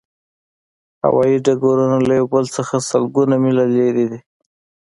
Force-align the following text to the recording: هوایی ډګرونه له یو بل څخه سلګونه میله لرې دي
هوایی 1.05 1.37
ډګرونه 1.45 1.97
له 2.07 2.13
یو 2.19 2.27
بل 2.33 2.45
څخه 2.55 2.75
سلګونه 2.89 3.35
میله 3.43 3.65
لرې 3.75 4.05
دي 4.11 4.19